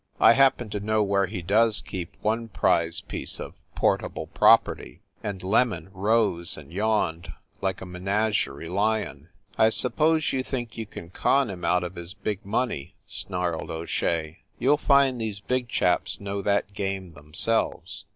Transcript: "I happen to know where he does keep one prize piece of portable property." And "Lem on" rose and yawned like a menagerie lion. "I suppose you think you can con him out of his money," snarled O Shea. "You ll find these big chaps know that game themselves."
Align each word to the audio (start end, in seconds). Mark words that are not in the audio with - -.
"I 0.19 0.33
happen 0.33 0.71
to 0.71 0.79
know 0.79 1.03
where 1.03 1.27
he 1.27 1.43
does 1.43 1.79
keep 1.79 2.15
one 2.23 2.47
prize 2.47 3.01
piece 3.01 3.39
of 3.39 3.53
portable 3.75 4.25
property." 4.25 5.03
And 5.23 5.43
"Lem 5.43 5.71
on" 5.73 5.89
rose 5.93 6.57
and 6.57 6.73
yawned 6.73 7.31
like 7.61 7.81
a 7.81 7.85
menagerie 7.85 8.67
lion. 8.67 9.29
"I 9.59 9.69
suppose 9.69 10.33
you 10.33 10.41
think 10.41 10.75
you 10.75 10.87
can 10.87 11.11
con 11.11 11.51
him 11.51 11.63
out 11.63 11.83
of 11.83 11.93
his 11.97 12.15
money," 12.43 12.95
snarled 13.05 13.69
O 13.69 13.85
Shea. 13.85 14.39
"You 14.57 14.73
ll 14.73 14.77
find 14.77 15.21
these 15.21 15.39
big 15.39 15.69
chaps 15.69 16.19
know 16.19 16.41
that 16.41 16.73
game 16.73 17.13
themselves." 17.13 18.05